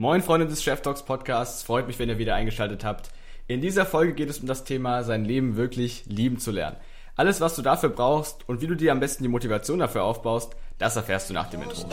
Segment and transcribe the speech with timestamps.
[0.00, 3.10] Moin Freunde des Chef Talks Podcasts, freut mich, wenn ihr wieder eingeschaltet habt.
[3.48, 6.76] In dieser Folge geht es um das Thema, sein Leben wirklich lieben zu lernen.
[7.16, 10.54] Alles, was du dafür brauchst und wie du dir am besten die Motivation dafür aufbaust,
[10.78, 11.88] das erfährst du nach dem Intro.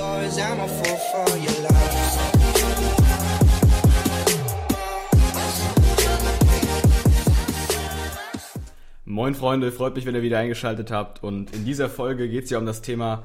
[9.06, 11.24] Moin Freunde, freut mich, wenn ihr wieder eingeschaltet habt.
[11.24, 13.24] Und in dieser Folge geht es ja um das Thema,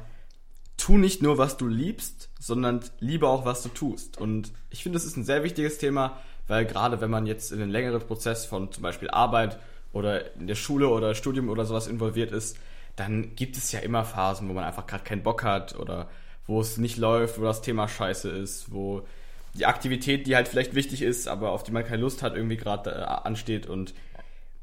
[0.91, 4.19] tu nicht nur, was du liebst, sondern liebe auch, was du tust.
[4.19, 6.17] Und ich finde, das ist ein sehr wichtiges Thema,
[6.49, 9.61] weil gerade wenn man jetzt in einen längeren Prozess von zum Beispiel Arbeit
[9.93, 12.59] oder in der Schule oder Studium oder sowas involviert ist,
[12.97, 16.09] dann gibt es ja immer Phasen, wo man einfach gerade keinen Bock hat oder
[16.49, 19.07] wo es nicht läuft, wo das Thema scheiße ist, wo
[19.55, 22.57] die Aktivität, die halt vielleicht wichtig ist, aber auf die man keine Lust hat, irgendwie
[22.57, 23.69] gerade äh, ansteht.
[23.69, 23.95] Und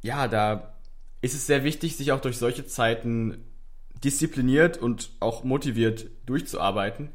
[0.02, 0.74] ja, da
[1.22, 3.46] ist es sehr wichtig, sich auch durch solche Zeiten
[4.04, 7.10] diszipliniert und auch motiviert durchzuarbeiten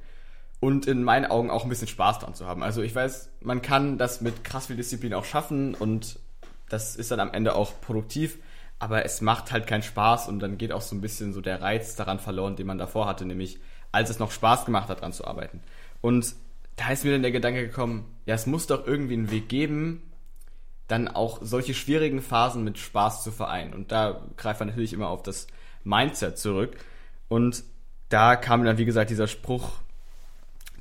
[0.61, 2.63] und in meinen Augen auch ein bisschen Spaß dran zu haben.
[2.63, 6.19] Also ich weiß, man kann das mit krass viel Disziplin auch schaffen und
[6.69, 8.39] das ist dann am Ende auch produktiv,
[8.79, 11.61] aber es macht halt keinen Spaß und dann geht auch so ein bisschen so der
[11.61, 13.59] Reiz daran verloren, den man davor hatte, nämlich
[13.93, 15.61] als es noch Spaß gemacht hat, daran zu arbeiten.
[16.01, 16.35] Und
[16.77, 20.03] da ist mir dann der Gedanke gekommen, ja, es muss doch irgendwie einen Weg geben,
[20.89, 23.75] dann auch solche schwierigen Phasen mit Spaß zu vereinen.
[23.75, 25.47] Und da greift man natürlich immer auf das
[25.85, 26.77] Mindset zurück.
[27.29, 27.65] Und
[28.09, 29.73] da kam dann, wie gesagt, dieser Spruch,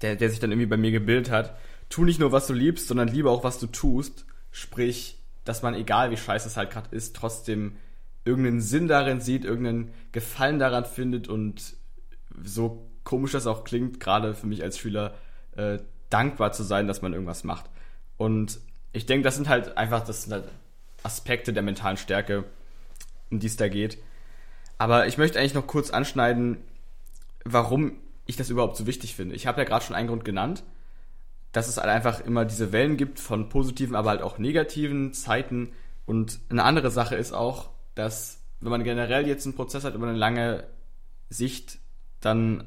[0.02, 1.58] der, der sich dann irgendwie bei mir gebildet hat.
[1.90, 4.26] Tu nicht nur, was du liebst, sondern liebe auch, was du tust.
[4.52, 7.78] Sprich, dass man, egal wie scheiße es halt gerade ist, trotzdem
[8.26, 11.76] irgendeinen Sinn darin sieht, irgendeinen Gefallen daran findet und
[12.44, 15.16] so komisch das auch klingt, gerade für mich als Schüler,
[15.56, 17.66] äh, dankbar zu sein, dass man irgendwas macht.
[18.18, 18.60] Und
[18.94, 20.46] ich denke, das sind halt einfach das sind halt
[21.04, 22.44] Aspekte der mentalen Stärke,
[23.32, 23.98] um die es da geht.
[24.82, 26.58] Aber ich möchte eigentlich noch kurz anschneiden,
[27.46, 29.36] warum ich das überhaupt so wichtig finde.
[29.36, 30.64] Ich habe ja gerade schon einen Grund genannt,
[31.52, 35.72] dass es halt einfach immer diese Wellen gibt von positiven, aber halt auch negativen Zeiten.
[36.08, 40.08] Und eine andere Sache ist auch, dass wenn man generell jetzt einen Prozess hat über
[40.08, 40.64] eine lange
[41.30, 41.78] Sicht,
[42.20, 42.64] dann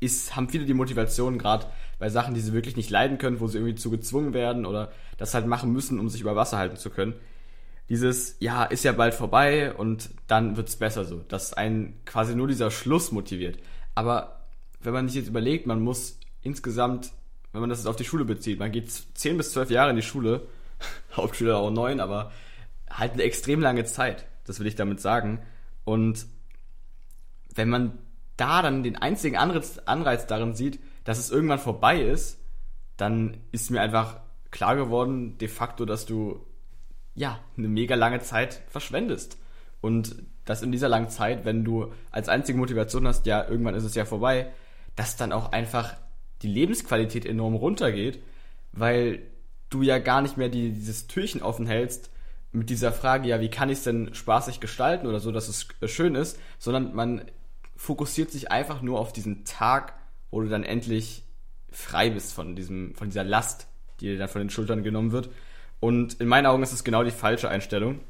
[0.00, 1.66] ist, haben viele die Motivation, gerade
[2.00, 4.90] bei Sachen, die sie wirklich nicht leiden können, wo sie irgendwie zu gezwungen werden oder
[5.18, 7.14] das halt machen müssen, um sich über Wasser halten zu können.
[7.90, 11.18] Dieses, ja, ist ja bald vorbei und dann wird's besser so.
[11.28, 13.58] Dass einen quasi nur dieser Schluss motiviert.
[13.96, 14.46] Aber
[14.80, 17.10] wenn man sich jetzt überlegt, man muss insgesamt,
[17.52, 19.96] wenn man das jetzt auf die Schule bezieht, man geht 10 bis 12 Jahre in
[19.96, 20.46] die Schule,
[21.16, 22.30] Hauptschüler auch 9, aber
[22.88, 24.24] halt eine extrem lange Zeit.
[24.44, 25.40] Das will ich damit sagen.
[25.84, 26.26] Und
[27.54, 27.98] wenn man
[28.36, 32.38] da dann den einzigen Anreiz, Anreiz darin sieht, dass es irgendwann vorbei ist,
[32.96, 34.20] dann ist mir einfach
[34.52, 36.46] klar geworden, de facto, dass du
[37.14, 39.38] ja eine mega lange Zeit verschwendest.
[39.80, 43.84] Und dass in dieser langen Zeit, wenn du als einzige Motivation hast, ja, irgendwann ist
[43.84, 44.50] es ja vorbei,
[44.96, 45.96] dass dann auch einfach
[46.42, 48.22] die Lebensqualität enorm runtergeht,
[48.72, 49.22] weil
[49.68, 52.10] du ja gar nicht mehr die, dieses Türchen offen hältst
[52.52, 55.68] mit dieser Frage, ja, wie kann ich es denn spaßig gestalten oder so, dass es
[55.90, 57.24] schön ist, sondern man
[57.76, 59.94] fokussiert sich einfach nur auf diesen Tag,
[60.30, 61.22] wo du dann endlich
[61.70, 63.68] frei bist von diesem, von dieser Last,
[64.00, 65.30] die dir dann von den Schultern genommen wird.
[65.80, 68.00] Und in meinen Augen ist es genau die falsche Einstellung.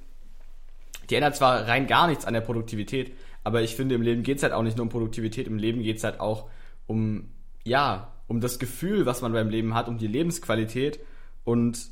[1.09, 4.37] Die ändert zwar rein gar nichts an der Produktivität, aber ich finde, im Leben geht
[4.37, 6.49] es halt auch nicht nur um Produktivität, im Leben geht es halt auch
[6.87, 7.31] um,
[7.65, 11.01] ja, um das Gefühl, was man beim Leben hat, um die Lebensqualität
[11.45, 11.89] und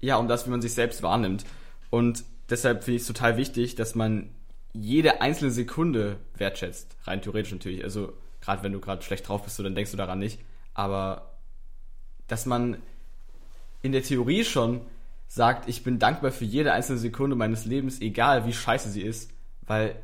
[0.00, 1.44] ja, um das, wie man sich selbst wahrnimmt.
[1.90, 4.30] Und deshalb finde ich es total wichtig, dass man
[4.72, 6.96] jede einzelne Sekunde wertschätzt.
[7.04, 7.82] Rein theoretisch natürlich.
[7.82, 10.40] Also, gerade wenn du gerade schlecht drauf bist, dann denkst du daran nicht.
[10.74, 11.38] Aber
[12.26, 12.76] dass man
[13.82, 14.80] in der Theorie schon
[15.26, 19.30] sagt, ich bin dankbar für jede einzelne Sekunde meines Lebens, egal wie scheiße sie ist,
[19.62, 19.94] weil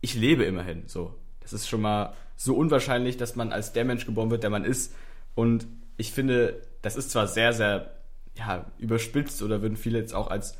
[0.00, 1.14] ich lebe immerhin so.
[1.40, 4.64] Das ist schon mal so unwahrscheinlich, dass man als der Mensch geboren wird, der man
[4.64, 4.94] ist.
[5.34, 7.94] Und ich finde, das ist zwar sehr, sehr
[8.36, 10.56] ja, überspitzt oder würden viele jetzt auch als,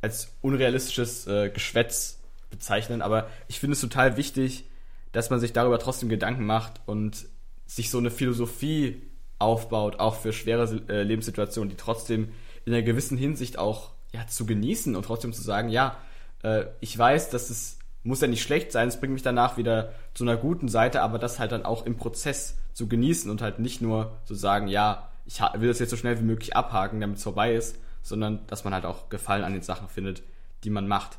[0.00, 2.18] als unrealistisches äh, Geschwätz
[2.50, 4.64] bezeichnen, aber ich finde es total wichtig,
[5.12, 7.26] dass man sich darüber trotzdem Gedanken macht und
[7.66, 9.02] sich so eine Philosophie
[9.38, 12.28] aufbaut, auch für schwere äh, Lebenssituationen, die trotzdem
[12.64, 15.96] in einer gewissen Hinsicht auch ja, zu genießen und trotzdem zu sagen, ja,
[16.42, 19.92] äh, ich weiß, dass es muss ja nicht schlecht sein, es bringt mich danach wieder
[20.14, 23.58] zu einer guten Seite, aber das halt dann auch im Prozess zu genießen und halt
[23.58, 27.16] nicht nur zu sagen, ja, ich will das jetzt so schnell wie möglich abhaken, damit
[27.16, 30.22] es vorbei ist, sondern dass man halt auch Gefallen an den Sachen findet,
[30.62, 31.18] die man macht.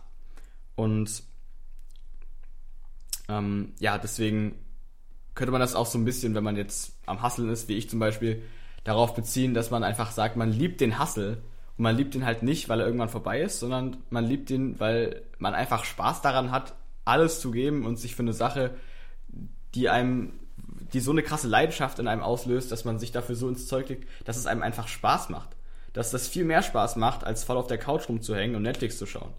[0.75, 1.23] Und
[3.27, 4.55] ähm, ja, deswegen
[5.37, 7.89] könnte man das auch so ein bisschen, wenn man jetzt am Hasseln ist, wie ich
[7.89, 8.41] zum Beispiel,
[8.83, 11.41] darauf beziehen, dass man einfach sagt, man liebt den Hassel
[11.77, 14.79] und man liebt ihn halt nicht, weil er irgendwann vorbei ist, sondern man liebt ihn,
[14.79, 16.73] weil man einfach Spaß daran hat,
[17.03, 18.71] alles zu geben und sich für eine Sache,
[19.75, 20.33] die einem,
[20.93, 23.89] die so eine krasse Leidenschaft in einem auslöst, dass man sich dafür so ins Zeug
[23.89, 25.49] legt, dass es einem einfach Spaß macht.
[25.91, 29.05] Dass das viel mehr Spaß macht, als voll auf der Couch rumzuhängen und Netflix zu
[29.05, 29.33] schauen.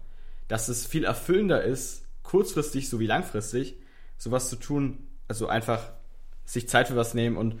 [0.47, 3.75] Dass es viel erfüllender ist, kurzfristig sowie langfristig,
[4.17, 5.93] sowas zu tun, also einfach
[6.43, 7.53] sich Zeit für was nehmen und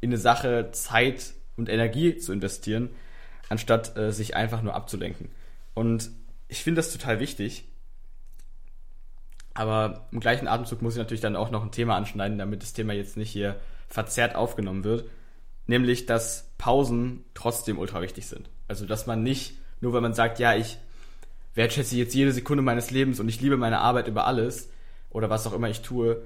[0.00, 2.90] in eine Sache Zeit und Energie zu investieren,
[3.48, 5.30] anstatt äh, sich einfach nur abzulenken.
[5.74, 6.10] Und
[6.48, 7.64] ich finde das total wichtig.
[9.54, 12.72] Aber im gleichen Atemzug muss ich natürlich dann auch noch ein Thema anschneiden, damit das
[12.72, 15.04] Thema jetzt nicht hier verzerrt aufgenommen wird.
[15.66, 18.48] Nämlich, dass Pausen trotzdem ultra wichtig sind.
[18.66, 20.78] Also, dass man nicht, nur weil man sagt, ja, ich
[21.54, 24.70] wertschätze jetzt jede Sekunde meines Lebens und ich liebe meine Arbeit über alles
[25.10, 26.22] oder was auch immer ich tue,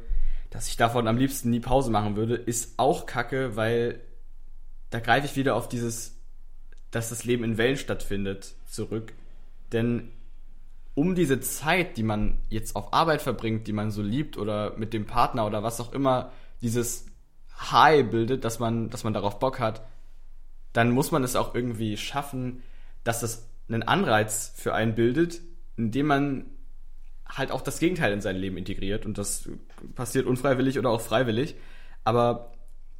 [0.50, 4.00] dass ich davon am liebsten nie Pause machen würde, ist auch kacke, weil
[4.90, 6.16] da greife ich wieder auf dieses,
[6.90, 9.12] dass das Leben in Wellen stattfindet, zurück.
[9.72, 10.12] Denn
[10.94, 14.92] um diese Zeit, die man jetzt auf Arbeit verbringt, die man so liebt oder mit
[14.92, 16.32] dem Partner oder was auch immer,
[16.62, 17.06] dieses
[17.58, 19.82] High bildet, dass man, dass man darauf Bock hat,
[20.72, 22.62] dann muss man es auch irgendwie schaffen,
[23.04, 25.40] dass das einen Anreiz für einen bildet,
[25.76, 26.46] indem man
[27.28, 29.06] halt auch das Gegenteil in sein Leben integriert.
[29.06, 29.48] Und das
[29.94, 31.56] passiert unfreiwillig oder auch freiwillig.
[32.04, 32.52] Aber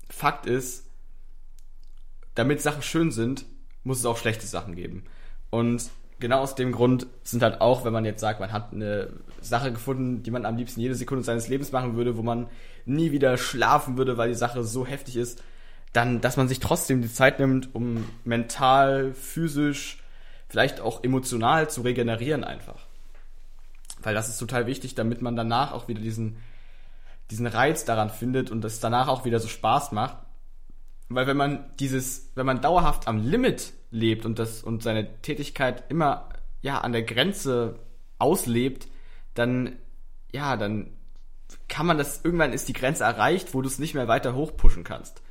[0.09, 0.87] Fakt ist,
[2.35, 3.45] damit Sachen schön sind,
[3.85, 5.05] muss es auch schlechte Sachen geben.
[5.51, 9.11] Und genau aus dem Grund sind halt auch, wenn man jetzt sagt, man hat eine
[9.41, 12.49] Sache gefunden, die man am liebsten jede Sekunde seines Lebens machen würde, wo man
[12.85, 15.43] nie wieder schlafen würde, weil die Sache so heftig ist,
[15.93, 20.03] dann, dass man sich trotzdem die Zeit nimmt, um mental, physisch,
[20.49, 22.86] vielleicht auch emotional zu regenerieren einfach.
[24.03, 26.37] Weil das ist total wichtig, damit man danach auch wieder diesen,
[27.31, 30.19] diesen Reiz daran findet und es danach auch wieder so Spaß macht.
[31.09, 35.85] Weil wenn man dieses, wenn man dauerhaft am Limit lebt und das und seine Tätigkeit
[35.89, 36.29] immer
[36.63, 37.79] ja an der Grenze
[38.19, 38.89] auslebt,
[39.35, 39.77] dann
[40.33, 40.91] ja, dann
[41.69, 44.85] kann man das irgendwann ist die Grenze erreicht, wo du es nicht mehr weiter hochpushen
[44.85, 45.23] kannst.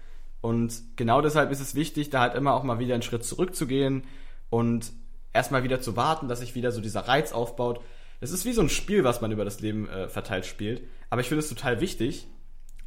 [0.41, 4.03] Und genau deshalb ist es wichtig, da halt immer auch mal wieder einen Schritt zurückzugehen
[4.49, 4.91] und
[5.33, 7.81] erstmal wieder zu warten, dass sich wieder so dieser Reiz aufbaut.
[8.19, 10.83] Es ist wie so ein Spiel, was man über das Leben äh, verteilt spielt.
[11.09, 12.27] Aber ich finde es total wichtig,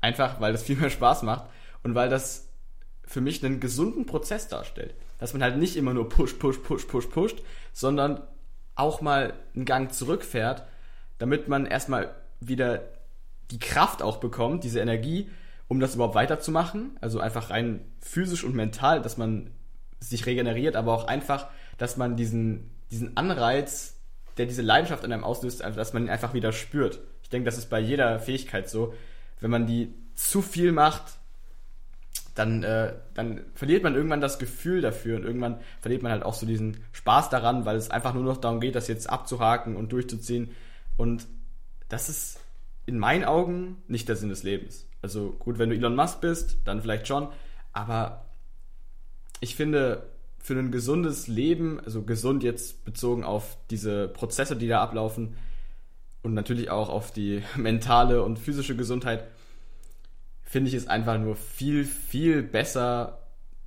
[0.01, 1.49] einfach weil das viel mehr Spaß macht
[1.83, 2.49] und weil das
[3.05, 4.95] für mich einen gesunden Prozess darstellt.
[5.19, 7.39] Dass man halt nicht immer nur push, push, push, push, pusht,
[7.73, 8.23] sondern
[8.75, 10.65] auch mal einen Gang zurückfährt,
[11.19, 12.83] damit man erstmal wieder
[13.51, 15.31] die Kraft auch bekommt, diese Energie,
[15.67, 16.97] um das überhaupt weiterzumachen.
[17.01, 19.51] Also einfach rein physisch und mental, dass man
[20.01, 23.98] sich regeneriert, aber auch einfach, dass man diesen, diesen Anreiz,
[24.39, 27.01] der diese Leidenschaft in einem auslöst, dass man ihn einfach wieder spürt.
[27.23, 28.95] Ich denke, das ist bei jeder Fähigkeit so.
[29.41, 31.19] Wenn man die zu viel macht,
[32.35, 36.35] dann, äh, dann verliert man irgendwann das Gefühl dafür und irgendwann verliert man halt auch
[36.35, 39.93] so diesen Spaß daran, weil es einfach nur noch darum geht, das jetzt abzuhaken und
[39.93, 40.53] durchzuziehen.
[40.97, 41.27] Und
[41.89, 42.41] das ist
[42.87, 44.87] in meinen Augen nicht der Sinn des Lebens.
[45.03, 47.29] Also gut, wenn du Elon Musk bist, dann vielleicht schon,
[47.73, 48.25] aber
[49.41, 50.09] ich finde,
[50.39, 55.37] für ein gesundes Leben, also gesund jetzt bezogen auf diese Prozesse, die da ablaufen
[56.23, 59.25] und natürlich auch auf die mentale und physische Gesundheit,
[60.43, 63.19] finde ich es einfach nur viel, viel besser,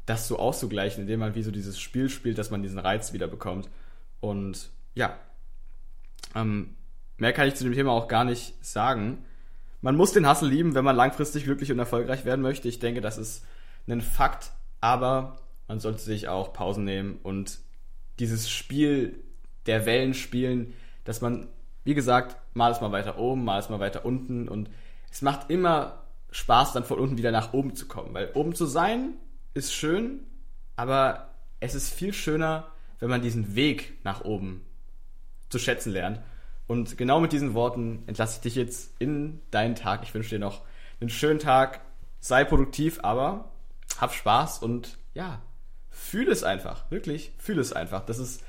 [0.06, 3.28] das so auszugleichen, indem man wie so dieses Spiel spielt, dass man diesen Reiz wieder
[3.28, 3.70] bekommt.
[4.20, 5.18] Und ja,
[6.36, 6.76] ähm,
[7.18, 9.24] mehr kann ich zu dem Thema auch gar nicht sagen.
[9.82, 12.68] Man muss den Hassel lieben, wenn man langfristig glücklich und erfolgreich werden möchte.
[12.68, 13.46] Ich denke, das ist
[13.88, 15.38] ein Fakt, aber
[15.72, 17.60] man sollte sich auch Pausen nehmen und
[18.20, 19.24] dieses Spiel
[19.68, 20.74] der Wellen spielen,
[21.06, 21.48] dass man,
[21.86, 24.70] wie gesagt, mal ist mal weiter oben, mal ist mal weiter unten und
[25.10, 28.14] es macht immer Spaß, dann von unten wieder nach oben zu kommen.
[28.14, 29.14] Weil oben zu sein
[29.54, 30.20] ist schön,
[30.76, 32.68] aber es ist viel schöner,
[33.00, 34.66] wenn man diesen Weg nach oben
[35.48, 36.20] zu schätzen lernt.
[36.68, 40.04] Und genau mit diesen Worten entlasse ich dich jetzt in deinen Tag.
[40.04, 40.64] Ich wünsche dir noch
[41.00, 41.80] einen schönen Tag.
[42.20, 43.54] Sei produktiv, aber
[44.02, 45.42] hab Spaß und ja,
[45.92, 46.90] fühle es einfach.
[46.90, 48.06] Wirklich, fühle es einfach.
[48.06, 48.44] Das ist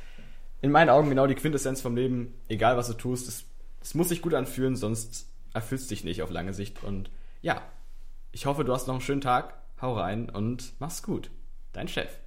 [0.63, 2.35] in meinen Augen genau die Quintessenz vom Leben.
[2.49, 3.47] Egal was du tust,
[3.81, 6.83] es muss sich gut anfühlen, sonst erfüllst dich nicht auf lange Sicht.
[6.83, 7.11] Und
[7.43, 7.61] ja,
[8.31, 9.55] ich hoffe, du hast noch einen schönen Tag.
[9.81, 11.31] Hau rein und mach's gut.
[11.73, 12.22] Dein Chef.